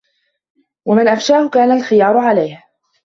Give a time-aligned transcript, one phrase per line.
[0.85, 2.63] وَمَنْ أَفْشَاهُ كَانَ الْخِيَارُ عَلَيْهِ